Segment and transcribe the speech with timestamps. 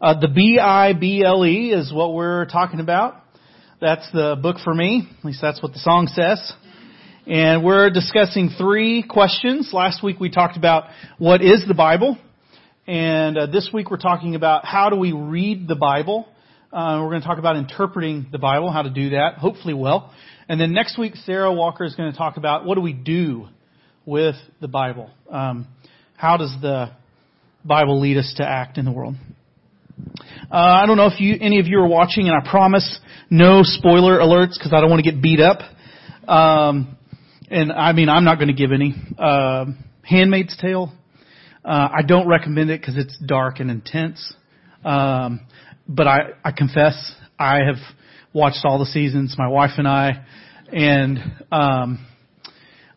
[0.00, 3.16] Uh, the B-I-B-L-E is what we're talking about.
[3.80, 5.08] That's the book for me.
[5.18, 6.52] At least that's what the song says.
[7.26, 9.70] And we're discussing three questions.
[9.72, 10.84] Last week we talked about
[11.18, 12.16] what is the Bible.
[12.86, 16.28] And uh, this week we're talking about how do we read the Bible.
[16.72, 20.14] Uh, we're going to talk about interpreting the Bible, how to do that, hopefully well.
[20.48, 23.48] And then next week Sarah Walker is going to talk about what do we do
[24.06, 25.10] with the Bible.
[25.28, 25.66] Um,
[26.16, 26.92] how does the
[27.64, 29.16] Bible lead us to act in the world?
[30.50, 32.98] Uh, I don't know if you, any of you are watching, and I promise
[33.30, 35.60] no spoiler alerts because I don't want to get beat up.
[36.28, 36.96] Um,
[37.50, 38.94] and I mean, I'm not going to give any.
[39.18, 39.66] Uh,
[40.02, 40.92] Handmaid's Tale.
[41.64, 44.34] Uh, I don't recommend it because it's dark and intense.
[44.84, 45.40] Um,
[45.86, 47.76] but I, I confess, I have
[48.32, 50.24] watched all the seasons, my wife and I,
[50.72, 51.18] and
[51.50, 52.06] um,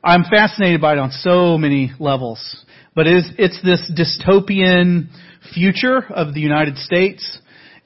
[0.03, 2.65] I'm fascinated by it on so many levels.
[2.93, 5.07] But it is, it's this dystopian
[5.53, 7.39] future of the United States,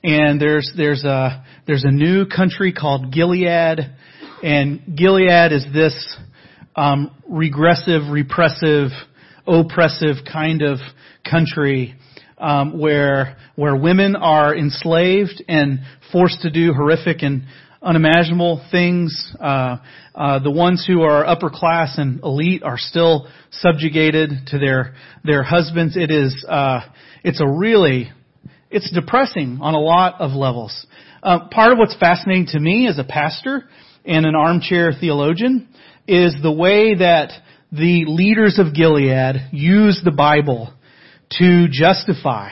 [0.04, 3.80] and there's there's a there's a new country called Gilead,
[4.44, 6.18] and Gilead is this
[6.76, 8.90] um, regressive, repressive,
[9.48, 10.80] oppressive kind of
[11.30, 11.96] country
[12.38, 15.80] um, where where women are enslaved and
[16.12, 17.44] forced to do horrific and
[17.86, 19.34] unimaginable things.
[19.40, 19.78] Uh,
[20.16, 25.44] uh, the ones who are upper class and elite are still subjugated to their their
[25.44, 25.96] husbands.
[25.96, 26.82] It is uh,
[27.24, 28.12] it's a really
[28.72, 30.86] it's depressing on a lot of levels.
[31.22, 33.64] Uh, part of what's fascinating to me as a pastor
[34.04, 35.70] and an armchair theologian
[36.08, 37.32] is the way that
[37.72, 40.74] the leaders of Gilead use the Bible
[41.40, 42.50] to justify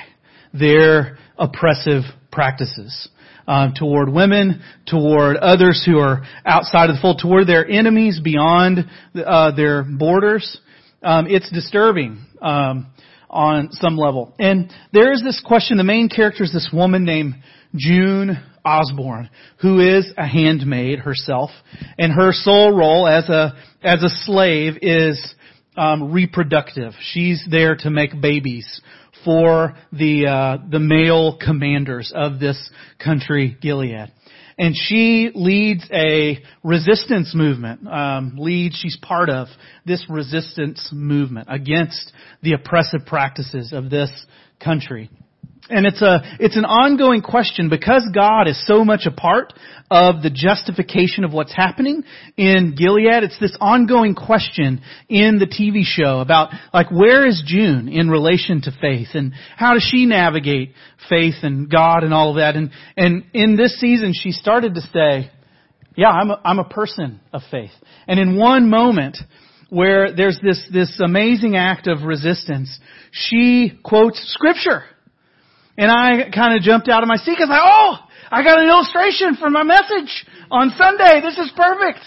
[0.53, 3.09] their oppressive practices
[3.47, 8.85] um, toward women, toward others who are outside of the fold, toward their enemies beyond
[9.15, 10.59] uh, their borders.
[11.01, 12.87] Um, it's disturbing um,
[13.29, 14.33] on some level.
[14.39, 15.77] And there is this question.
[15.77, 17.35] The main character is this woman named
[17.75, 19.29] June Osborne,
[19.61, 21.49] who is a handmaid herself,
[21.97, 25.35] and her sole role as a as a slave is
[25.75, 26.93] um, reproductive.
[27.01, 28.81] She's there to make babies
[29.23, 32.69] for the uh, the male commanders of this
[33.03, 34.11] country, Gilead.
[34.57, 37.87] And she leads a resistance movement.
[37.87, 39.47] Um, leads, she's part of
[39.85, 42.11] this resistance movement against
[42.43, 44.11] the oppressive practices of this
[44.63, 45.09] country.
[45.69, 49.53] And it's a, it's an ongoing question because God is so much a part
[49.89, 52.03] of the justification of what's happening
[52.35, 53.23] in Gilead.
[53.23, 58.61] It's this ongoing question in the TV show about like where is June in relation
[58.63, 60.73] to faith and how does she navigate
[61.07, 62.57] faith and God and all of that.
[62.57, 65.31] And, and in this season she started to say,
[65.95, 67.71] yeah, I'm a, I'm a person of faith.
[68.07, 69.17] And in one moment,
[69.69, 72.79] where there's this, this amazing act of resistance,
[73.11, 74.83] she quotes scripture.
[75.77, 77.97] And I kind of jumped out of my seat because I, oh,
[78.29, 81.21] I got an illustration for my message on Sunday.
[81.21, 81.99] This is perfect.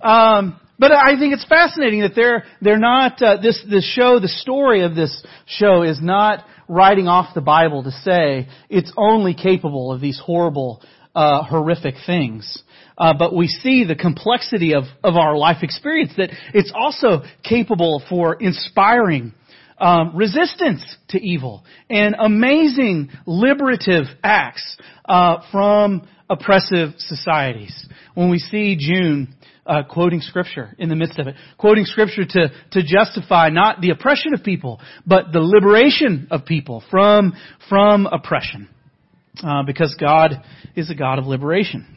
[0.00, 4.20] Um, but I think it's fascinating that they're they're not uh, this this show.
[4.20, 9.34] The story of this show is not writing off the Bible to say it's only
[9.34, 10.82] capable of these horrible,
[11.16, 12.62] uh, horrific things.
[12.96, 18.00] Uh, but we see the complexity of of our life experience that it's also capable
[18.08, 19.32] for inspiring
[19.80, 27.88] um, resistance to evil and amazing liberative acts uh, from oppressive societies.
[28.14, 29.34] When we see June
[29.64, 33.90] uh, quoting scripture in the midst of it, quoting scripture to to justify not the
[33.90, 37.34] oppression of people, but the liberation of people from
[37.68, 38.68] from oppression,
[39.42, 40.42] uh, because God
[40.74, 41.96] is a God of liberation.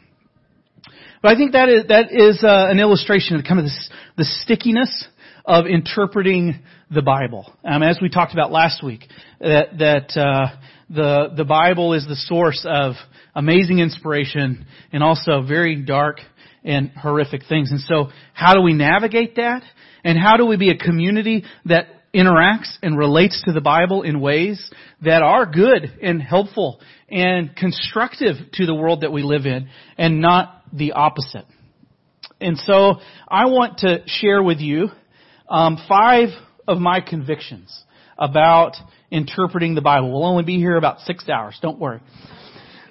[1.22, 4.24] But I think that is that is uh, an illustration of kind of this, the
[4.24, 5.06] stickiness
[5.44, 6.60] of interpreting
[6.90, 7.52] the Bible.
[7.64, 9.04] Um, as we talked about last week,
[9.40, 10.56] that that uh,
[10.88, 12.94] the the Bible is the source of
[13.34, 16.18] amazing inspiration and also very dark
[16.64, 17.70] and horrific things.
[17.70, 19.62] And so, how do we navigate that?
[20.04, 24.20] And how do we be a community that interacts and relates to the Bible in
[24.20, 24.70] ways
[25.02, 30.20] that are good and helpful and constructive to the world that we live in and
[30.20, 31.46] not the opposite?
[32.40, 32.96] And so
[33.28, 34.88] I want to share with you
[35.52, 36.30] um, five
[36.66, 37.84] of my convictions
[38.18, 38.72] about
[39.10, 40.10] interpreting the Bible.
[40.10, 41.58] We'll only be here about six hours.
[41.60, 42.00] Don't worry.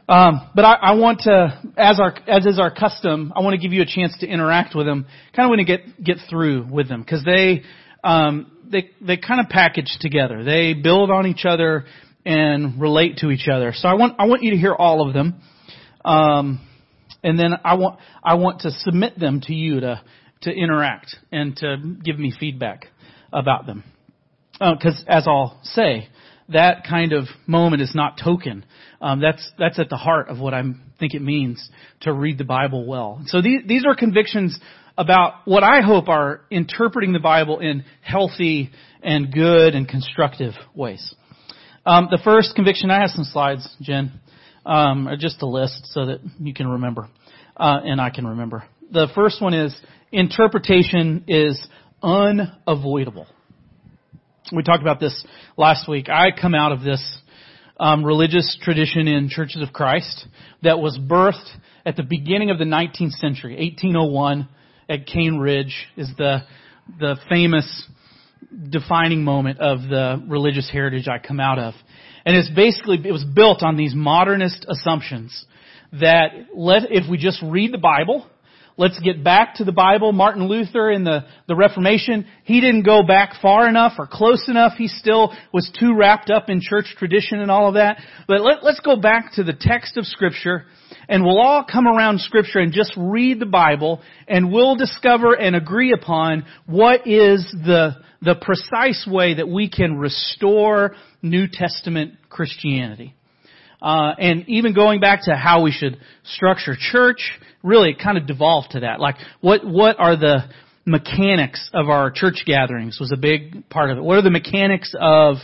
[0.07, 3.61] Um, but I, I, want to, as our as is our custom, I want to
[3.61, 5.07] give you a chance to interact with them.
[5.35, 7.63] Kind of want to get get through with them because they
[8.03, 10.43] um, they they kind of package together.
[10.43, 11.85] They build on each other
[12.25, 13.73] and relate to each other.
[13.73, 15.41] So I want I want you to hear all of them,
[16.03, 16.67] um,
[17.23, 20.01] and then I want I want to submit them to you to
[20.41, 22.87] to interact and to give me feedback
[23.31, 23.83] about them.
[24.53, 26.09] Because uh, as I'll say,
[26.49, 28.65] that kind of moment is not token.
[29.01, 30.61] Um, that's that's at the heart of what I
[30.99, 31.69] think it means
[32.01, 33.21] to read the Bible well.
[33.27, 34.59] So these these are convictions
[34.97, 38.71] about what I hope are interpreting the Bible in healthy
[39.01, 41.15] and good and constructive ways.
[41.85, 44.19] Um, the first conviction, I have some slides, Jen,
[44.65, 47.09] um, or just a list so that you can remember,
[47.57, 48.63] uh, and I can remember.
[48.91, 49.75] The first one is
[50.11, 51.59] interpretation is
[52.01, 53.27] unavoidable.
[54.53, 55.25] We talked about this
[55.57, 56.09] last week.
[56.09, 57.01] I come out of this
[57.79, 60.27] um, religious tradition in Churches of Christ
[60.61, 61.49] that was birthed
[61.85, 64.47] at the beginning of the 19th century, 1801
[64.89, 66.41] at Cane Ridge is the
[66.99, 67.87] the famous
[68.69, 71.73] defining moment of the religious heritage I come out of.
[72.25, 75.45] And it's basically, it was built on these modernist assumptions
[75.93, 78.27] that let, if we just read the Bible,
[78.77, 80.11] let's get back to the Bible.
[80.11, 84.73] Martin Luther in the, the Reformation, he didn't go back far enough or close enough.
[84.77, 88.01] He still was too wrapped up in church tradition and all of that.
[88.27, 90.65] But let, let's go back to the text of scripture
[91.07, 95.55] and we'll all come around scripture and just read the Bible and we'll discover and
[95.55, 103.15] agree upon what is the, the precise way that we can restore New Testament Christianity.
[103.81, 107.31] Uh, and even going back to how we should structure church,
[107.63, 108.99] really it kind of devolved to that.
[108.99, 110.43] Like, what what are the
[110.85, 114.03] mechanics of our church gatherings was a big part of it.
[114.03, 115.37] What are the mechanics of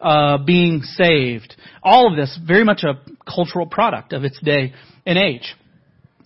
[0.00, 1.56] uh, being saved?
[1.82, 3.00] All of this very much a
[3.30, 4.72] cultural product of its day
[5.06, 5.54] and age.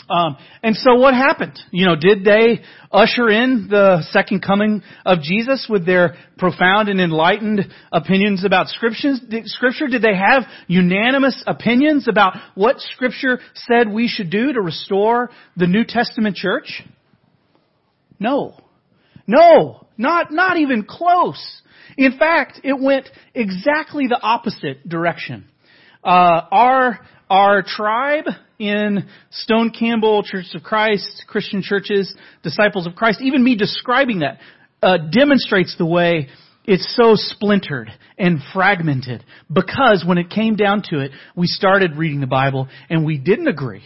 [0.08, 1.58] Um, and so what happened?
[1.72, 2.62] You know, did they
[2.92, 9.20] usher in the second coming of Jesus with their profound and enlightened opinions about scriptures?
[9.46, 9.88] Scripture?
[9.88, 15.66] Did they have unanimous opinions about what Scripture said we should do to restore the
[15.66, 16.84] New Testament church?
[18.20, 18.54] No.
[19.26, 19.86] No.
[19.98, 21.62] Not, not even close.
[21.96, 25.46] In fact, it went exactly the opposite direction.
[26.04, 28.24] Uh, our, our tribe
[28.58, 34.38] in Stone Campbell, Church of Christ, Christian churches, Disciples of Christ, even me describing that,
[34.82, 36.28] uh, demonstrates the way
[36.64, 42.20] it's so splintered and fragmented because when it came down to it, we started reading
[42.20, 43.82] the Bible and we didn't agree.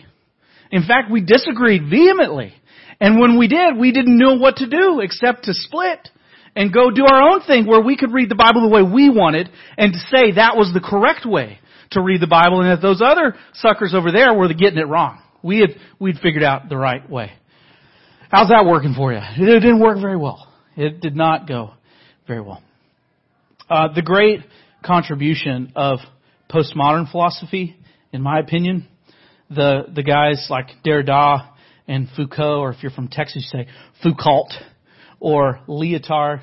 [0.70, 2.54] In fact, we disagreed vehemently.
[3.00, 6.08] And when we did, we didn't know what to do except to split
[6.54, 9.08] and go do our own thing where we could read the Bible the way we
[9.10, 11.58] wanted and to say that was the correct way
[11.92, 15.20] to read the Bible and that those other suckers over there were getting it wrong.
[15.42, 17.32] We had, we'd figured out the right way.
[18.30, 19.18] How's that working for you?
[19.18, 20.46] It didn't work very well.
[20.76, 21.72] It did not go
[22.28, 22.62] very well.
[23.68, 24.40] Uh, the great
[24.84, 25.98] contribution of
[26.48, 27.76] postmodern philosophy,
[28.12, 28.88] in my opinion,
[29.48, 31.48] the, the guys like Derrida
[31.88, 33.68] and Foucault, or if you're from Texas, you say
[34.02, 34.48] Foucault,
[35.18, 36.42] or Lyotard,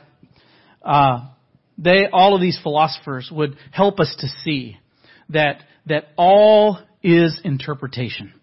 [0.83, 1.29] uh,
[1.77, 4.77] they, all of these philosophers would help us to see
[5.29, 8.33] that, that all is interpretation.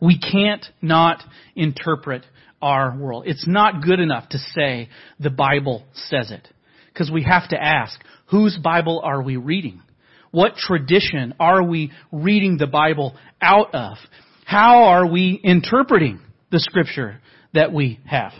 [0.00, 1.22] We can't not
[1.54, 2.24] interpret
[2.60, 3.24] our world.
[3.26, 6.48] It's not good enough to say the Bible says it.
[6.92, 9.82] Because we have to ask, whose Bible are we reading?
[10.30, 13.96] What tradition are we reading the Bible out of?
[14.44, 17.20] How are we interpreting the scripture
[17.54, 18.32] that we have?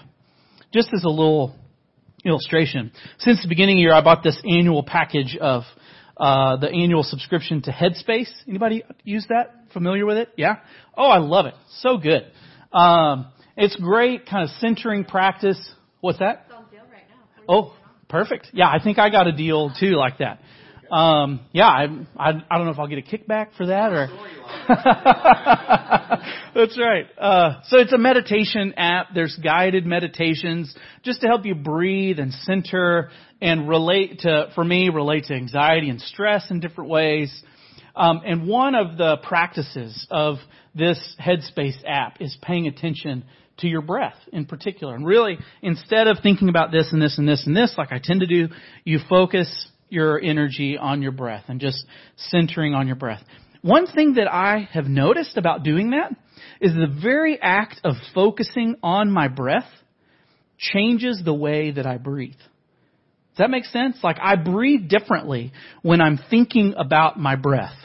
[0.73, 1.55] Just as a little
[2.25, 5.63] illustration, since the beginning of the year I bought this annual package of
[6.17, 8.31] uh, the annual subscription to Headspace.
[8.49, 9.55] Anybody use that?
[9.73, 10.29] Familiar with it?
[10.37, 10.57] Yeah?
[10.97, 11.55] Oh, I love it.
[11.81, 12.31] So good.
[12.73, 15.59] Um, it's great, kind of centering practice.
[16.01, 16.47] What's that?
[17.49, 17.75] Oh,
[18.09, 18.49] perfect.
[18.53, 20.41] Yeah, I think I got a deal too like that.
[20.93, 21.85] Um, yeah, I,
[22.19, 24.09] I, I don't know if I'll get a kickback for that or.
[26.55, 27.07] That's right.
[27.19, 29.07] Uh, so it's a meditation app.
[29.15, 34.91] There's guided meditations just to help you breathe and center and relate to, for me,
[34.91, 37.43] relate to anxiety and stress in different ways.
[37.97, 40.37] Um, and one of the practices of
[40.75, 43.25] this Headspace app is paying attention
[43.59, 44.95] to your breath in particular.
[44.95, 48.01] And really, instead of thinking about this and this and this and this, like I
[48.03, 48.49] tend to do,
[48.85, 51.85] you focus your energy on your breath and just
[52.17, 53.23] centering on your breath.
[53.61, 56.13] One thing that I have noticed about doing that
[56.61, 59.69] is the very act of focusing on my breath
[60.59, 62.33] changes the way that I breathe.
[62.35, 63.99] Does that make sense?
[64.03, 67.77] Like I breathe differently when I'm thinking about my breath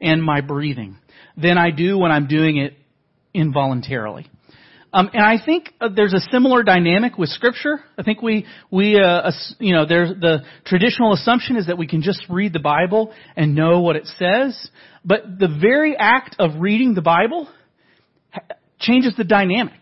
[0.00, 0.98] and my breathing
[1.36, 2.74] than I do when I'm doing it
[3.32, 4.26] involuntarily.
[4.96, 7.80] Um, and I think uh, there's a similar dynamic with Scripture.
[7.98, 12.00] I think we we uh, you know there's the traditional assumption is that we can
[12.00, 14.70] just read the Bible and know what it says,
[15.04, 17.46] but the very act of reading the Bible
[18.80, 19.80] changes the dynamic.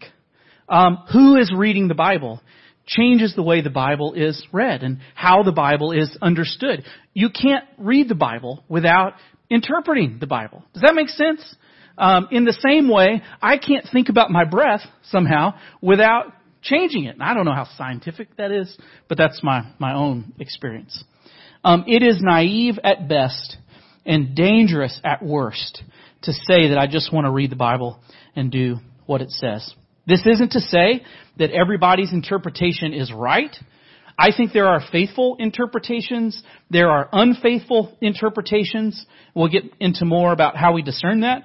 [0.68, 2.40] Um, who is reading the Bible
[2.84, 6.82] changes the way the Bible is read and how the Bible is understood.
[7.12, 9.12] You can't read the Bible without
[9.48, 10.64] interpreting the Bible.
[10.72, 11.54] Does that make sense?
[11.96, 16.32] Um, in the same way, I can't think about my breath somehow without
[16.62, 17.14] changing it.
[17.14, 18.76] And I don't know how scientific that is,
[19.08, 21.04] but that's my, my own experience.
[21.62, 23.56] Um, it is naive at best
[24.04, 25.82] and dangerous at worst
[26.22, 28.00] to say that I just want to read the Bible
[28.34, 29.74] and do what it says.
[30.06, 31.02] This isn't to say
[31.38, 33.54] that everybody's interpretation is right.
[34.18, 36.42] I think there are faithful interpretations.
[36.70, 39.04] There are unfaithful interpretations.
[39.34, 41.44] We'll get into more about how we discern that.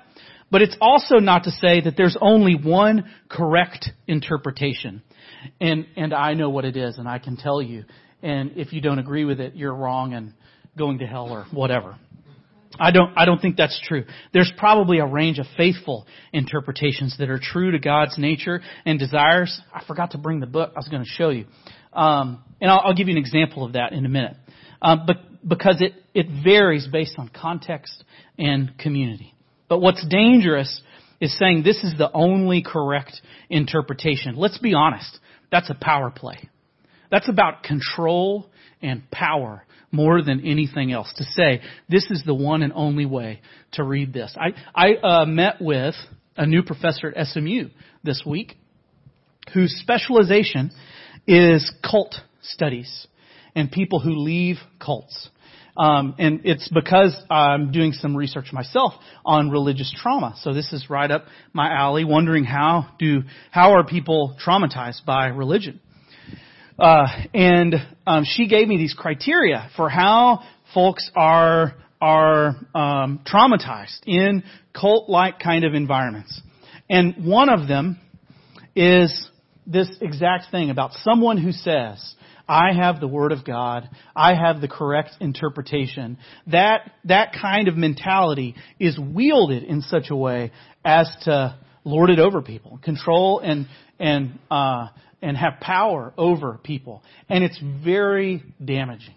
[0.51, 5.03] But it's also not to say that there's only one correct interpretation.
[5.62, 7.86] And, and I know what it is and I can tell you.
[8.22, 10.34] And if you don't agree with it, you're wrong and
[10.77, 11.98] going to hell or whatever.
[12.79, 14.06] I don't, I don't think that's true.
[14.34, 19.60] There's probably a range of faithful interpretations that are true to God's nature and desires.
[19.74, 20.72] I forgot to bring the book.
[20.75, 21.46] I was going to show you.
[21.94, 24.38] Um, and I'll, I'll, give you an example of that in a minute.
[24.82, 28.03] Um, but because it, it varies based on context
[28.38, 29.34] and community.
[29.70, 30.82] But what's dangerous
[31.22, 34.36] is saying this is the only correct interpretation.
[34.36, 35.20] Let's be honest.
[35.52, 36.50] That's a power play.
[37.12, 38.50] That's about control
[38.82, 41.12] and power more than anything else.
[41.18, 43.42] To say this is the one and only way
[43.74, 44.36] to read this.
[44.38, 45.96] I I uh, met with
[46.38, 47.70] a new professor at SMU
[48.04, 48.56] this week,
[49.54, 50.72] whose specialization
[51.28, 53.08] is cult studies
[53.56, 55.30] and people who leave cults.
[55.79, 58.91] Um, and it's because I'm doing some research myself
[59.25, 60.36] on religious trauma.
[60.41, 65.27] So this is right up my alley, wondering how do how are people traumatized by
[65.27, 65.79] religion.
[66.77, 70.43] Uh, and um, she gave me these criteria for how
[70.74, 74.43] folks are are um, traumatized in
[74.74, 76.41] cult-like kind of environments.
[76.89, 78.00] And one of them
[78.75, 79.29] is
[79.65, 82.15] this exact thing about someone who says,
[82.50, 83.88] I have the Word of God.
[84.15, 86.18] I have the correct interpretation.
[86.48, 90.51] That, that kind of mentality is wielded in such a way
[90.84, 93.68] as to lord it over people, control and,
[94.00, 94.88] and, uh,
[95.22, 97.03] and have power over people.
[97.29, 99.15] And it's very damaging.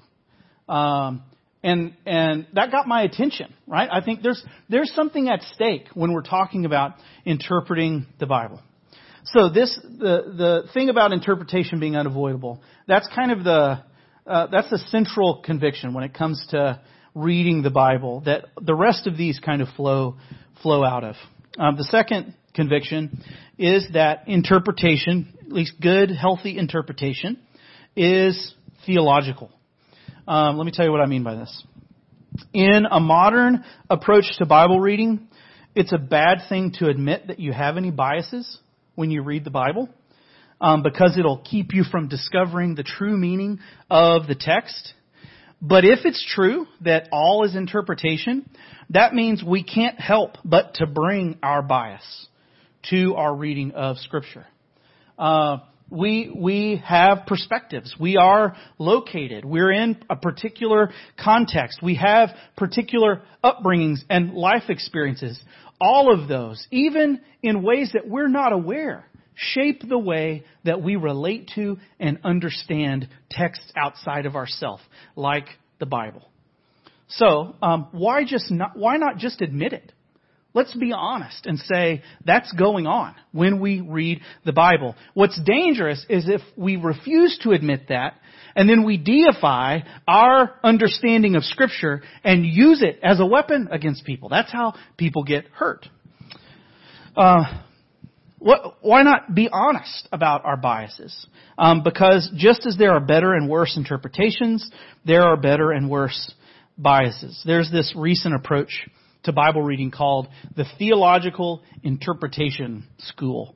[0.69, 1.23] Um,
[1.63, 3.89] and, and that got my attention, right?
[3.91, 8.61] I think there's, there's something at stake when we're talking about interpreting the Bible.
[9.25, 13.85] So this, the, the thing about interpretation being unavoidable, that's kind of the,
[14.27, 16.81] uh, that's the central conviction when it comes to
[17.15, 20.17] reading the Bible that the rest of these kind of flow,
[20.63, 21.15] flow out of.
[21.59, 23.23] Um, the second conviction
[23.59, 27.39] is that interpretation, at least good, healthy interpretation,
[27.95, 28.55] is
[28.87, 29.51] theological.
[30.27, 31.65] Um, let me tell you what I mean by this.
[32.53, 35.29] In a modern approach to Bible reading,
[35.75, 38.59] it's a bad thing to admit that you have any biases
[38.95, 39.89] when you read the Bible
[40.63, 43.59] um, because it'll keep you from discovering the true meaning
[43.91, 44.95] of the text.
[45.61, 48.49] But if it's true that all is interpretation,
[48.91, 52.27] that means we can't help but to bring our bias
[52.91, 54.47] to our reading of Scripture.
[55.19, 55.59] Uh,
[55.91, 57.95] we we have perspectives.
[58.01, 59.45] We are located.
[59.45, 60.91] We're in a particular
[61.23, 61.81] context.
[61.83, 65.39] We have particular upbringings and life experiences.
[65.85, 70.95] All of those, even in ways that we're not aware, shape the way that we
[70.95, 74.83] relate to and understand texts outside of ourselves,
[75.17, 75.47] like
[75.81, 76.31] the Bible.
[77.09, 78.77] So, um, why just not?
[78.77, 79.93] Why not just admit it?
[80.55, 84.95] Let's be honest and say that's going on when we read the Bible.
[85.15, 88.15] What's dangerous is if we refuse to admit that
[88.55, 94.05] and then we deify our understanding of Scripture and use it as a weapon against
[94.05, 94.29] people.
[94.29, 95.87] That's how people get hurt.
[97.17, 97.45] Uh,
[98.39, 101.27] what, why not be honest about our biases?
[101.57, 104.69] Um, because just as there are better and worse interpretations,
[105.07, 106.35] there are better and worse
[106.77, 107.41] biases.
[107.47, 108.89] There's this recent approach
[109.25, 113.55] to Bible reading called the Theological Interpretation School.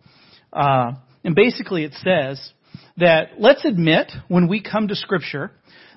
[0.53, 0.93] Uh,
[1.25, 2.53] and basically it says
[2.97, 5.51] that let's admit when we come to Scripture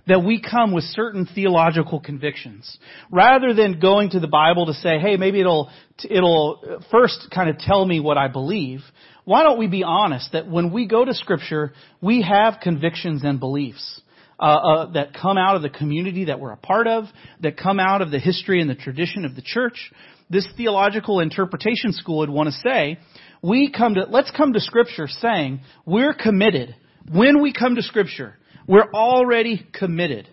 [0.08, 2.80] that we come with certain theological convictions.
[3.12, 5.70] Rather than going to the Bible to say, hey, maybe it'll,
[6.10, 8.82] it'll first kind of tell me what I believe,
[9.24, 13.40] why don't we be honest that when we go to Scripture, we have convictions and
[13.40, 14.02] beliefs
[14.40, 17.06] uh, uh, that come out of the community that we're a part of,
[17.42, 19.92] that come out of the history and the tradition of the church.
[20.30, 23.00] This theological interpretation school would want to say,
[23.42, 26.76] we come to, let's come to scripture saying, we're committed.
[27.12, 30.28] When we come to scripture, we're already committed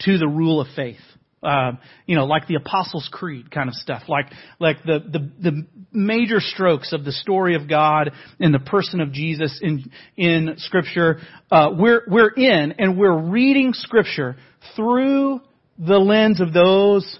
[0.00, 0.96] to the rule of faith
[1.44, 1.72] Uh,
[2.06, 4.26] you know, like the Apostles' Creed kind of stuff, like
[4.58, 9.12] like the the the major strokes of the story of God and the person of
[9.12, 11.18] Jesus in in Scripture.
[11.50, 14.36] Uh, we're we're in and we're reading Scripture
[14.74, 15.40] through
[15.78, 17.18] the lens of those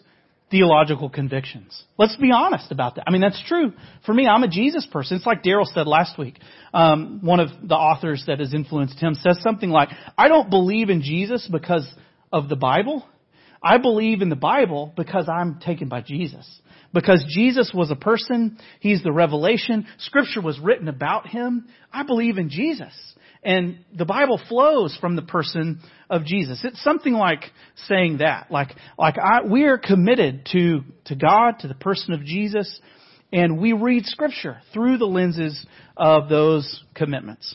[0.51, 1.83] theological convictions.
[1.99, 3.05] Let's be honest about that.
[3.09, 3.73] I mean, that's true.
[4.07, 5.17] For me, I'm a Jesus person.
[5.17, 6.39] It's like Daryl said last week.
[6.73, 10.91] Um, one of the authors that has influenced him says something like, I don't believe
[10.91, 11.93] in Jesus because
[12.33, 13.05] of the Bible.
[13.65, 16.47] I believe in the Bible because I'm taken by Jesus.
[16.93, 21.67] Because Jesus was a person, He's the revelation, Scripture was written about Him.
[21.91, 22.93] I believe in Jesus.
[23.43, 26.61] And the Bible flows from the person of Jesus.
[26.63, 27.43] It's something like
[27.89, 28.51] saying that.
[28.51, 32.81] Like, like I, we are committed to, to God, to the person of Jesus,
[33.33, 35.67] and we read Scripture through the lenses
[35.97, 37.55] of those commitments.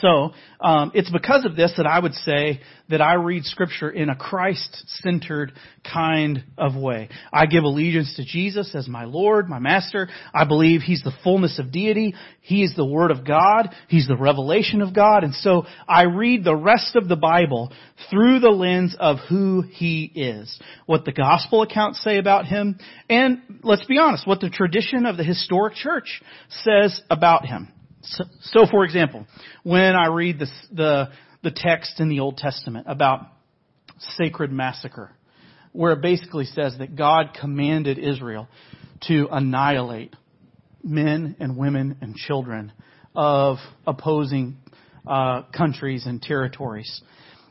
[0.00, 4.08] So um, it's because of this that I would say that I read Scripture in
[4.08, 5.52] a Christ-centered
[5.90, 7.08] kind of way.
[7.32, 10.08] I give allegiance to Jesus as my Lord, my Master.
[10.34, 12.14] I believe He's the fullness of deity.
[12.40, 13.70] He is the Word of God.
[13.88, 15.24] He's the revelation of God.
[15.24, 17.72] And so I read the rest of the Bible
[18.10, 23.60] through the lens of who He is, what the Gospel accounts say about Him, and
[23.62, 27.68] let's be honest, what the tradition of the historic church says about Him.
[28.04, 29.26] So, so, for example,
[29.62, 31.08] when I read the, the,
[31.42, 33.26] the text in the Old Testament about
[33.98, 35.12] sacred massacre,
[35.72, 38.48] where it basically says that God commanded Israel
[39.08, 40.14] to annihilate
[40.82, 42.72] men and women and children
[43.14, 43.56] of
[43.86, 44.56] opposing
[45.06, 47.02] uh, countries and territories.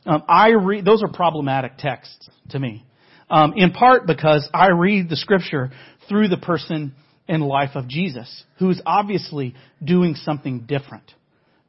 [0.06, 2.86] Um, I read those are problematic texts to me,
[3.30, 5.72] um, in part because I read the scripture
[6.10, 6.94] through the person
[7.28, 11.14] and life of Jesus, who is obviously doing something different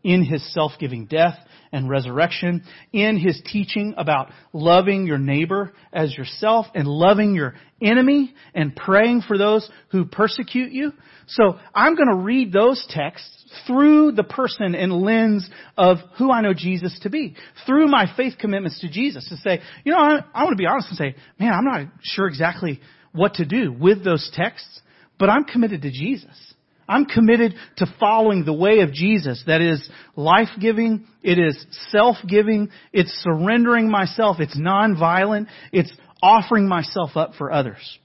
[0.03, 1.37] in his self-giving death
[1.73, 8.33] and resurrection, in his teaching about loving your neighbor as yourself and loving your enemy
[8.55, 10.93] and praying for those who persecute you.
[11.27, 13.31] So I'm going to read those texts
[13.67, 17.35] through the person and lens of who I know Jesus to be,
[17.67, 20.67] through my faith commitments to Jesus to say, you know, I, I want to be
[20.67, 22.81] honest and say, man, I'm not sure exactly
[23.13, 24.81] what to do with those texts,
[25.19, 26.55] but I'm committed to Jesus.
[26.89, 33.11] I'm committed to following the way of Jesus that is life-giving, it is self-giving, it's
[33.23, 37.99] surrendering myself, it's non-violent, it's offering myself up for others.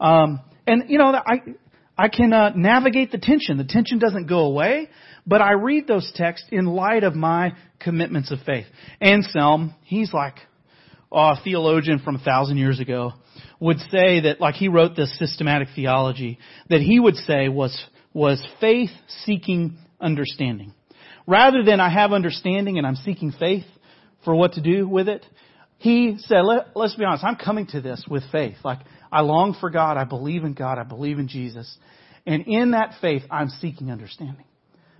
[0.00, 1.42] Um, and you know, I
[1.96, 3.56] I can uh, navigate the tension.
[3.56, 4.88] The tension doesn't go away,
[5.26, 8.66] but I read those texts in light of my commitments of faith.
[9.00, 10.34] Anselm, he's like
[11.14, 13.12] a theologian from a thousand years ago
[13.60, 18.44] would say that, like he wrote this systematic theology, that he would say was, was
[18.60, 18.90] faith
[19.24, 20.74] seeking understanding.
[21.26, 23.64] Rather than I have understanding and I'm seeking faith
[24.24, 25.24] for what to do with it,
[25.78, 28.56] he said, Let, let's be honest, I'm coming to this with faith.
[28.64, 31.76] Like, I long for God, I believe in God, I believe in Jesus.
[32.26, 34.44] And in that faith, I'm seeking understanding.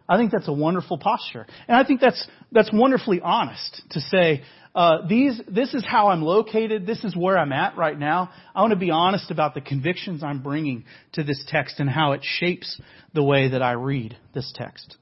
[0.09, 1.47] I think that's a wonderful posture.
[1.67, 4.43] And I think that's, that's wonderfully honest to say,
[4.75, 6.87] uh, these, this is how I'm located.
[6.87, 8.31] This is where I'm at right now.
[8.55, 12.13] I want to be honest about the convictions I'm bringing to this text and how
[12.13, 12.81] it shapes
[13.13, 14.97] the way that I read this text.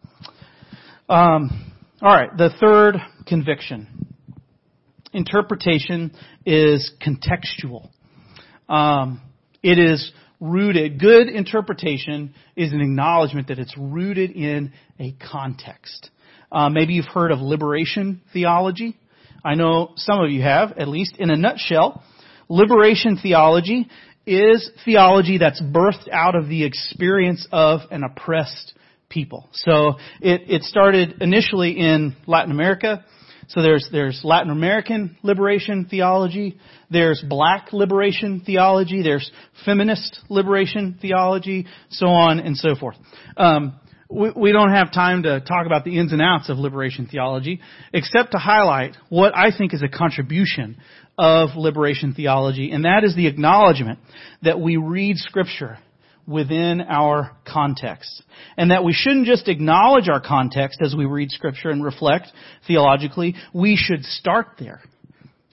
[1.08, 4.06] Um, all right, the third conviction.
[5.14, 6.12] Interpretation
[6.44, 7.88] is contextual.
[8.68, 9.22] Um,
[9.62, 16.10] it is rooted, good interpretation is an acknowledgement that it's rooted in a context.
[16.50, 18.96] Uh, maybe you've heard of liberation theology.
[19.44, 22.02] I know some of you have, at least in a nutshell.
[22.48, 23.88] Liberation theology
[24.26, 28.74] is theology that's birthed out of the experience of an oppressed
[29.08, 29.48] people.
[29.52, 33.04] So it, it started initially in Latin America.
[33.48, 36.58] So there's, there's Latin American liberation theology,
[36.90, 39.30] there's black liberation theology, there's
[39.64, 42.96] feminist liberation theology, so on and so forth.
[43.36, 43.78] Um,
[44.12, 47.60] we, don't have time to talk about the ins and outs of liberation theology,
[47.92, 50.76] except to highlight what I think is a contribution
[51.18, 53.98] of liberation theology, and that is the acknowledgement
[54.42, 55.78] that we read Scripture
[56.26, 58.22] within our context.
[58.56, 62.28] And that we shouldn't just acknowledge our context as we read Scripture and reflect
[62.66, 64.80] theologically, we should start there.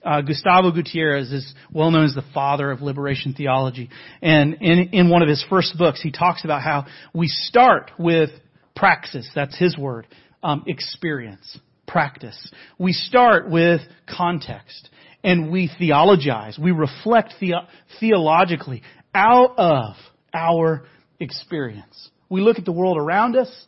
[0.02, 3.90] Uh, Gustavo Gutierrez is well known as the father of liberation theology.
[4.22, 8.30] And in, in one of his first books, he talks about how we start with
[8.76, 10.06] praxis, that's his word,
[10.42, 12.50] um, experience, practice.
[12.78, 14.88] We start with context
[15.22, 17.66] and we theologize, we reflect the-
[17.98, 18.82] theologically
[19.14, 19.96] out of
[20.32, 20.84] our
[21.18, 22.10] experience.
[22.28, 23.66] We look at the world around us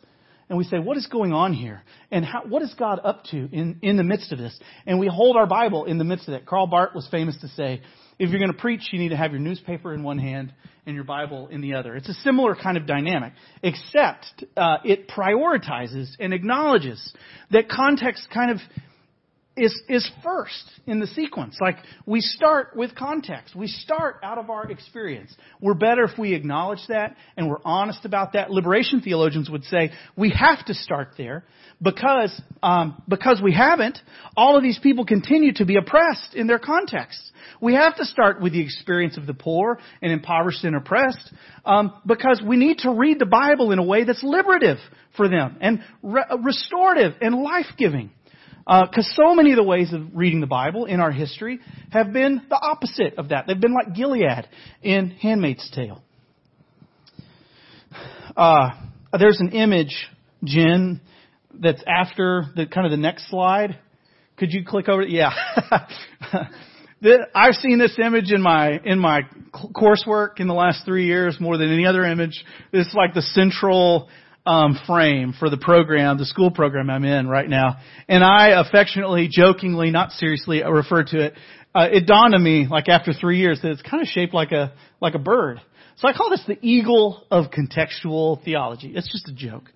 [0.49, 1.83] and we say, what is going on here?
[2.11, 4.57] And how, what is God up to in, in the midst of this?
[4.85, 6.45] And we hold our Bible in the midst of it.
[6.45, 7.81] Karl Barth was famous to say,
[8.19, 10.53] if you're going to preach, you need to have your newspaper in one hand
[10.85, 11.95] and your Bible in the other.
[11.95, 17.13] It's a similar kind of dynamic, except uh, it prioritizes and acknowledges
[17.51, 18.57] that context kind of
[19.55, 21.57] is, is first in the sequence.
[21.61, 23.55] Like, we start with context.
[23.55, 25.33] We start out of our experience.
[25.61, 28.49] We're better if we acknowledge that and we're honest about that.
[28.49, 31.43] Liberation theologians would say we have to start there
[31.81, 33.99] because, um, because we haven't,
[34.35, 37.31] all of these people continue to be oppressed in their contexts.
[37.61, 41.31] We have to start with the experience of the poor and impoverished and oppressed
[41.63, 44.77] um, because we need to read the Bible in a way that's liberative
[45.15, 48.09] for them and re- restorative and life-giving.
[48.65, 51.59] Because uh, so many of the ways of reading the Bible in our history
[51.91, 53.45] have been the opposite of that.
[53.45, 54.47] They've been like Gilead
[54.81, 56.01] in Handmaid's Tale.
[58.37, 58.69] Uh,
[59.19, 60.07] there's an image,
[60.43, 61.01] Jen,
[61.53, 63.79] that's after the kind of the next slide.
[64.37, 65.03] Could you click over?
[65.03, 65.31] Yeah.
[67.35, 69.21] I've seen this image in my in my
[69.53, 72.43] coursework in the last three years more than any other image.
[72.71, 74.09] It's like the central
[74.45, 77.77] um, frame for the program, the school program I'm in right now.
[78.07, 81.33] And I affectionately, jokingly, not seriously, refer to it.
[81.75, 84.51] Uh, it dawned on me, like after three years, that it's kind of shaped like
[84.51, 85.59] a like a bird.
[85.97, 88.93] So I call this the eagle of contextual theology.
[88.95, 89.71] It's just a joke.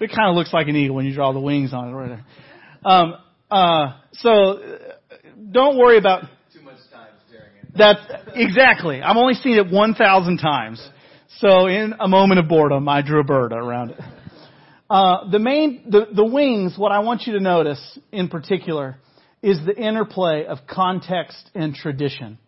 [0.00, 2.08] It kind of looks like an eagle when you draw the wings on it right
[2.08, 2.24] there.
[2.84, 3.14] Um,
[3.50, 4.78] uh, so uh,
[5.50, 7.96] don't worry about too much time staring at that.
[8.08, 9.02] That's exactly.
[9.02, 10.86] I'm only seen it 1,000 times.
[11.36, 14.00] So in a moment of boredom, I drew a bird around it.
[14.90, 18.96] Uh, the main, the, the wings, what I want you to notice in particular
[19.42, 22.38] is the interplay of context and tradition.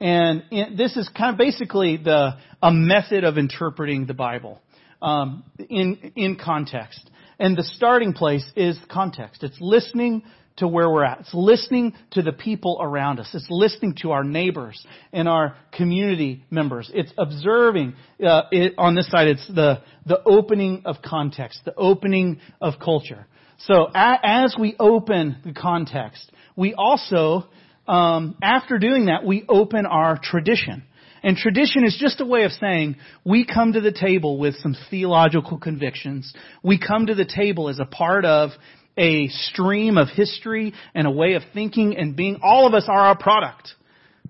[0.00, 4.60] And in, this is kind of basically the, a method of interpreting the Bible,
[5.00, 7.08] um, in, in context.
[7.38, 9.44] And the starting place is context.
[9.44, 10.24] It's listening
[10.56, 11.20] to where we're at.
[11.20, 13.28] It's listening to the people around us.
[13.34, 16.90] It's listening to our neighbors and our community members.
[16.94, 17.94] It's observing.
[18.24, 23.26] Uh, it, on this side, it's the the opening of context, the opening of culture.
[23.58, 27.48] So a, as we open the context, we also,
[27.88, 30.84] um, after doing that, we open our tradition.
[31.22, 34.76] And tradition is just a way of saying we come to the table with some
[34.90, 36.32] theological convictions.
[36.62, 38.50] We come to the table as a part of
[38.96, 42.40] a stream of history and a way of thinking and being.
[42.42, 43.74] All of us are our product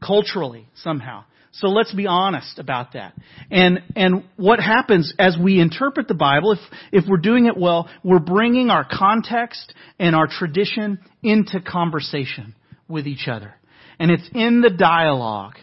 [0.04, 1.24] culturally somehow.
[1.52, 3.14] So let's be honest about that.
[3.50, 6.58] And, and what happens as we interpret the Bible, if,
[6.92, 12.54] if we're doing it well, we're bringing our context and our tradition into conversation
[12.88, 13.54] with each other.
[13.98, 15.54] And it's in the dialogue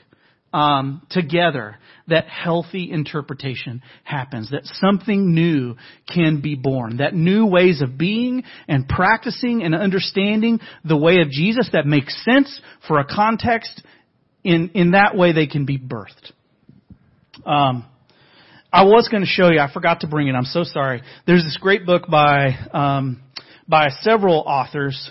[0.53, 5.75] um, together that healthy interpretation happens, that something new
[6.13, 11.29] can be born, that new ways of being and practicing and understanding the way of
[11.29, 13.83] Jesus that makes sense for a context,
[14.43, 16.31] in, in that way they can be birthed.
[17.45, 17.85] Um,
[18.71, 21.01] I was going to show you, I forgot to bring it, I'm so sorry.
[21.25, 23.21] There's this great book by, um,
[23.67, 25.09] by several authors,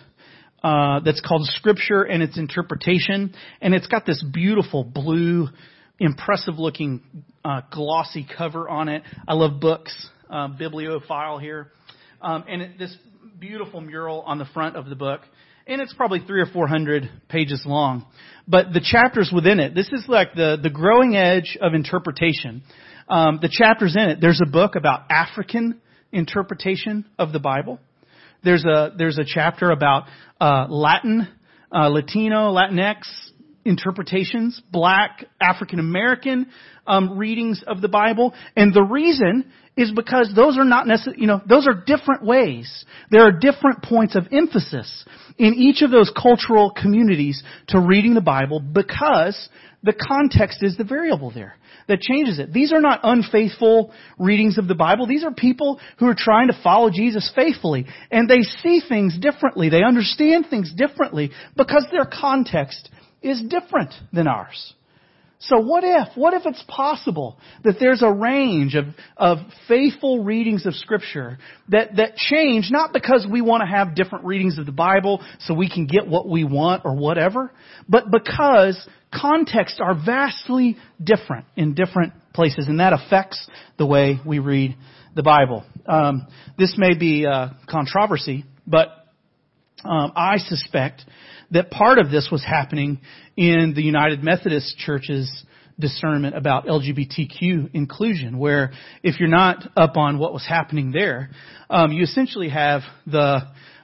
[0.63, 5.49] uh, that's called Scripture and its Interpretation, and it's got this beautiful blue,
[5.99, 7.03] impressive looking
[7.45, 9.03] uh, glossy cover on it.
[9.27, 11.73] I love books, uh, bibliophile here,
[12.21, 12.97] um, and it, this
[13.39, 15.23] beautiful mural on the front of the book.
[15.67, 18.07] And it's probably three or four hundred pages long.
[18.49, 22.63] But the chapters within it, this is like the, the growing edge of interpretation.
[23.09, 27.79] Um, the chapters in it, there's a book about African interpretation of the Bible.
[28.45, 30.05] There's a there's a chapter about
[30.41, 31.29] uh, Latin,
[31.71, 33.03] uh, Latino, Latinx
[33.65, 36.47] interpretations, Black, African American
[36.87, 41.27] um, readings of the Bible, and the reason is because those are not necessarily, you
[41.27, 42.85] know, those are different ways.
[43.11, 45.05] There are different points of emphasis
[45.39, 49.49] in each of those cultural communities to reading the Bible because
[49.83, 51.57] the context is the variable there
[51.89, 52.53] that changes it.
[52.53, 55.07] These are not unfaithful readings of the Bible.
[55.07, 57.87] These are people who are trying to follow Jesus faithfully.
[58.11, 59.71] And they see things differently.
[59.71, 62.91] They understand things differently because their context
[63.23, 64.75] is different than ours.
[65.43, 66.17] So what if?
[66.17, 71.97] What if it's possible that there's a range of, of faithful readings of Scripture that,
[71.97, 75.69] that change not because we want to have different readings of the Bible so we
[75.69, 77.53] can get what we want or whatever,
[77.89, 83.45] but because contexts are vastly different in different places, and that affects
[83.79, 84.77] the way we read
[85.17, 85.65] the Bible.
[85.87, 89.02] Um, this may be a controversy, but
[89.85, 91.03] um, I suspect
[91.51, 93.01] that part of this was happening
[93.37, 95.45] in the United Methodist Church's
[95.79, 101.31] discernment about LGBTQ inclusion, where if you're not up on what was happening there,
[101.71, 103.41] um, you essentially have the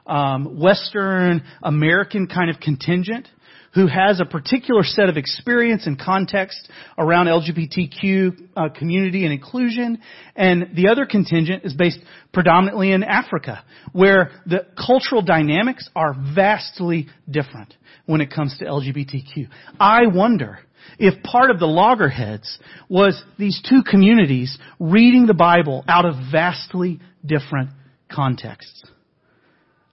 [0.07, 3.29] um, Western American kind of contingent
[3.75, 9.99] who has a particular set of experience and context around LGBTQ uh, community and inclusion,
[10.35, 11.99] and the other contingent is based
[12.33, 17.75] predominantly in Africa, where the cultural dynamics are vastly different
[18.07, 19.49] when it comes to LGBTQ.
[19.79, 20.61] I wonder
[20.99, 27.01] if part of the loggerheads was these two communities reading the Bible out of vastly
[27.25, 27.71] different
[28.11, 28.85] contexts.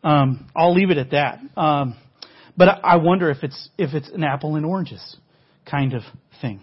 [0.03, 1.39] Um, I'll leave it at that.
[1.57, 1.97] Um,
[2.57, 5.15] but I wonder if it's if it's an apple and oranges
[5.69, 6.03] kind of
[6.41, 6.61] thing.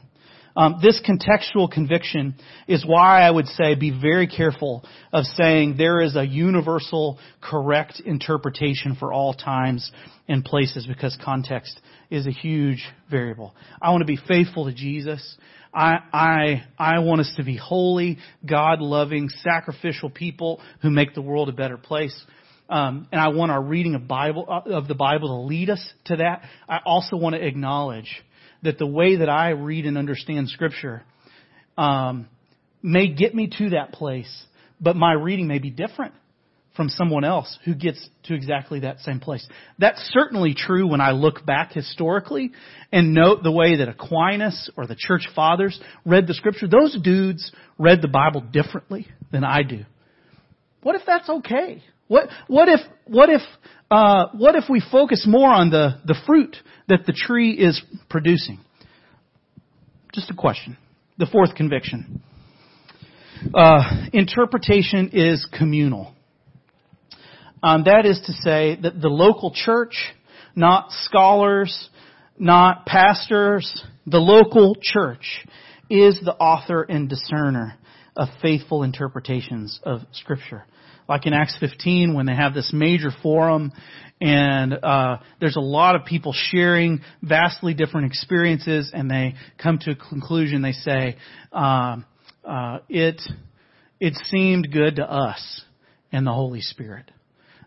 [0.55, 2.35] Um, this contextual conviction
[2.69, 8.01] is why I would say be very careful of saying there is a universal correct
[8.05, 9.91] interpretation for all times
[10.29, 13.55] and places because context is a huge variable.
[13.81, 15.37] I want to be faithful to Jesus.
[15.73, 21.49] I, I, I want us to be holy, God-loving, sacrificial people who make the world
[21.49, 22.27] a better place.
[22.73, 26.17] Um, and I want our reading of Bible of the Bible to lead us to
[26.17, 26.41] that.
[26.67, 28.09] I also want to acknowledge
[28.63, 31.03] that the way that I read and understand Scripture
[31.77, 32.29] um,
[32.83, 34.45] may get me to that place,
[34.81, 36.15] but my reading may be different
[36.75, 39.47] from someone else who gets to exactly that same place.
[39.79, 42.53] That's certainly true when I look back historically
[42.91, 46.69] and note the way that Aquinas or the church fathers read the scripture.
[46.69, 49.85] Those dudes read the Bible differently than I do.
[50.83, 51.83] What if that's okay?
[52.13, 53.41] What, what if, what if,
[53.91, 56.55] uh, what if we focus more on the, the fruit
[56.87, 58.61] that the tree is producing?
[60.13, 60.77] Just a question.
[61.17, 62.23] The fourth conviction.
[63.55, 66.13] Uh, interpretation is communal.
[67.63, 69.95] Um, that is to say that the local church,
[70.55, 71.89] not scholars,
[72.39, 75.47] not pastors, the local church
[75.89, 77.79] is the author and discerner
[78.15, 80.67] of faithful interpretations of Scripture.
[81.13, 83.71] Like in Acts 15, when they have this major forum,
[84.19, 89.91] and uh, there's a lot of people sharing vastly different experiences, and they come to
[89.91, 90.63] a conclusion.
[90.63, 91.19] They say,
[91.53, 91.97] uh,
[92.47, 93.21] uh, "It
[94.01, 95.61] it seemed good to us
[96.13, 97.11] and the Holy Spirit."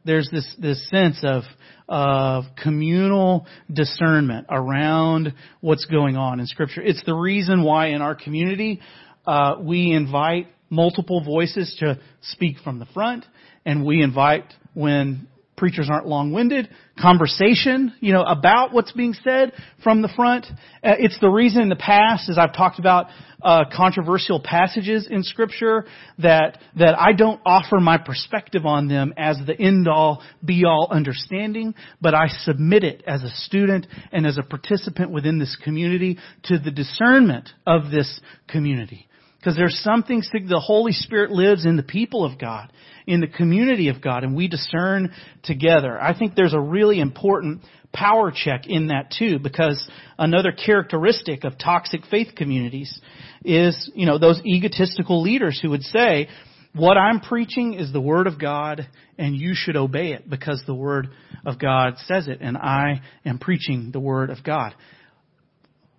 [0.05, 1.43] there's this, this sense of,
[1.89, 6.83] of communal discernment around what's going on in Scripture.
[6.83, 8.81] It's the reason why in our community
[9.25, 13.25] uh, we invite multiple voices to speak from the front,
[13.65, 20.01] and we invite when preachers aren't long-winded, conversation, you know, about what's being said from
[20.01, 20.45] the front.
[20.83, 23.07] Uh, it's the reason in the past, as I've talked about
[23.41, 25.85] uh, controversial passages in Scripture,
[26.19, 32.13] that that I don't offer my perspective on them as the end-all, be-all understanding, but
[32.13, 36.71] I submit it as a student and as a participant within this community to the
[36.71, 39.07] discernment of this community.
[39.45, 42.73] Because there's something, the Holy Spirit lives in the people of God,
[43.05, 46.01] in the community of God, and we discern together.
[46.01, 47.61] I think there's a really important
[47.93, 52.99] power check in that too, because another characteristic of toxic faith communities
[53.43, 56.27] is, you know, those egotistical leaders who would say,
[56.73, 58.87] what I'm preaching is the Word of God,
[59.19, 61.09] and you should obey it because the Word
[61.45, 64.73] of God says it, and I am preaching the Word of God.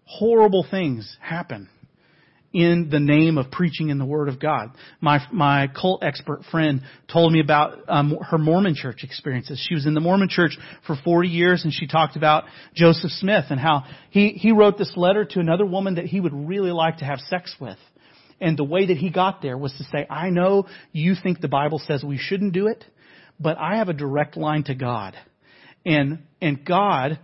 [0.05, 1.69] Horrible things happen
[2.53, 4.71] in the name of preaching in the Word of God.
[5.01, 6.83] My my cult expert friend
[7.13, 9.65] told me about um, her Mormon church experiences.
[9.69, 10.57] She was in the Mormon church
[10.87, 14.93] for 40 years, and she talked about Joseph Smith and how he he wrote this
[14.97, 17.79] letter to another woman that he would really like to have sex with.
[18.41, 21.49] And the way that he got there was to say, I know you think the
[21.49, 22.85] Bible says we shouldn't do it,
[23.41, 25.15] but I have a direct line to God.
[25.85, 27.19] And, and God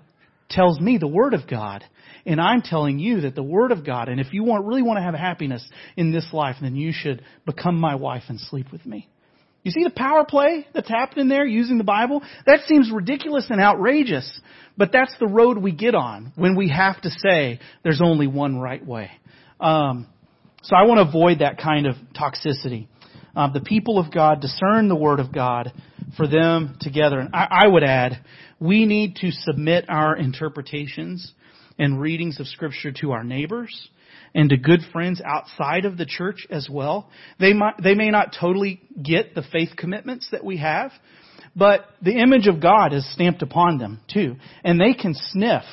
[0.49, 1.85] tells me the Word of God
[2.27, 4.99] and I'm telling you that the Word of God, and if you want, really want
[4.99, 8.85] to have happiness in this life, then you should become my wife and sleep with
[8.87, 9.09] me.
[9.63, 12.23] You see the power play that's happening there using the Bible?
[12.47, 14.41] That seems ridiculous and outrageous,
[14.77, 18.59] but that's the road we get on when we have to say there's only one
[18.59, 19.11] right way.
[19.61, 20.09] Um,
[20.63, 22.89] so I want to avoid that kind of toxicity.
[23.35, 25.73] Uh, the people of God discern the Word of God
[26.17, 27.19] for them together.
[27.19, 28.25] And I, I would add,
[28.61, 31.33] we need to submit our interpretations
[31.79, 33.89] and readings of Scripture to our neighbors
[34.35, 37.11] and to good friends outside of the church as well.
[37.39, 40.93] They might, they may not totally get the faith commitments that we have,
[41.55, 44.37] but the image of God is stamped upon them too.
[44.65, 45.65] And they can sniff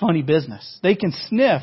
[0.00, 0.78] funny business.
[0.82, 1.62] They can sniff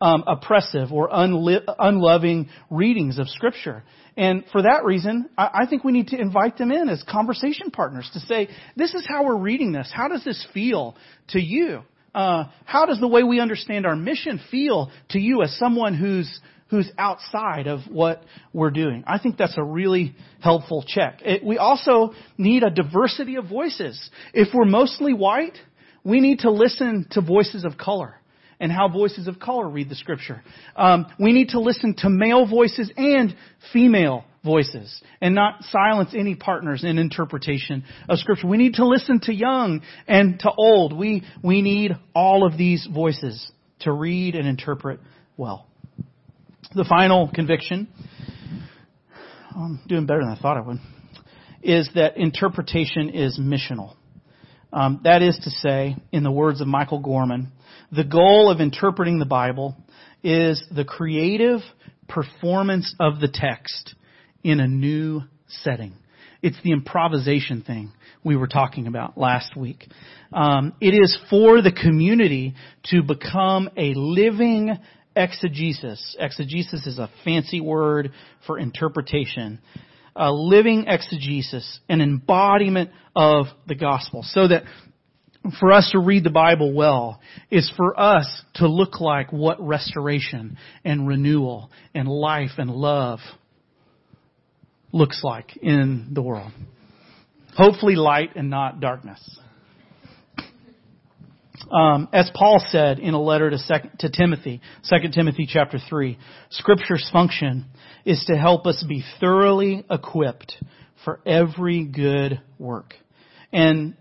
[0.00, 3.84] um, oppressive or unli- unloving readings of Scripture.
[4.16, 7.70] And for that reason, I, I think we need to invite them in as conversation
[7.70, 9.90] partners to say, this is how we're reading this.
[9.94, 10.96] How does this feel
[11.28, 11.82] to you?
[12.14, 16.40] Uh, how does the way we understand our mission feel to you as someone who's
[16.68, 18.22] who's outside of what
[18.52, 19.04] we're doing?
[19.06, 21.20] I think that's a really helpful check.
[21.22, 24.10] It, we also need a diversity of voices.
[24.32, 25.56] If we're mostly white,
[26.04, 28.14] we need to listen to voices of color
[28.58, 30.42] and how voices of color read the scripture.
[30.76, 33.34] Um, we need to listen to male voices and
[33.72, 38.46] female voices and not silence any partners in interpretation of scripture.
[38.46, 40.96] We need to listen to young and to old.
[40.96, 43.50] We, we need all of these voices
[43.80, 45.00] to read and interpret
[45.36, 45.66] well.
[46.74, 47.88] The final conviction,
[49.54, 50.78] I'm doing better than I thought I would,
[51.62, 53.94] is that interpretation is missional.
[54.72, 57.52] Um, that is to say, in the words of Michael Gorman,
[57.90, 59.76] the goal of interpreting the Bible
[60.24, 61.60] is the creative
[62.08, 63.94] performance of the text
[64.42, 65.94] in a new setting.
[66.42, 67.92] It's the improvisation thing
[68.24, 69.86] we were talking about last week.
[70.32, 72.54] Um, it is for the community
[72.86, 74.76] to become a living
[75.14, 76.16] exegesis.
[76.18, 78.12] Exegesis is a fancy word
[78.46, 79.60] for interpretation.
[80.16, 84.22] A living exegesis, an embodiment of the gospel.
[84.24, 84.64] So that
[85.58, 90.56] for us to read the Bible well is for us to look like what restoration
[90.84, 93.20] and renewal and life and love
[94.92, 96.52] looks like in the world.
[97.56, 99.20] Hopefully light and not darkness.
[101.70, 106.18] Um, as Paul said in a letter to, sec- to Timothy, 2 Timothy chapter 3,
[106.50, 107.66] Scripture's function
[108.04, 110.54] is to help us be thoroughly equipped
[111.04, 112.94] for every good work.
[113.52, 113.96] And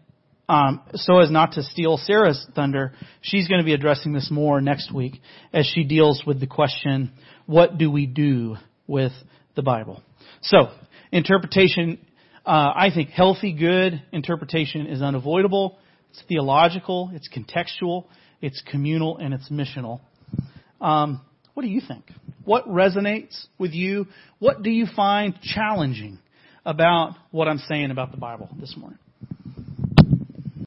[0.49, 4.59] um, so as not to steal Sarah's thunder, she's going to be addressing this more
[4.59, 5.21] next week
[5.53, 7.11] as she deals with the question,
[7.45, 9.13] what do we do with
[9.55, 10.01] the Bible?
[10.41, 10.71] So,
[11.11, 11.99] interpretation,
[12.45, 15.77] uh, I think healthy, good interpretation is unavoidable.
[16.09, 18.05] It's theological, it's contextual,
[18.41, 20.01] it's communal, and it's missional.
[20.81, 21.21] Um,
[21.53, 22.05] what do you think?
[22.43, 24.07] What resonates with you?
[24.39, 26.17] What do you find challenging
[26.65, 28.97] about what I'm saying about the Bible this morning?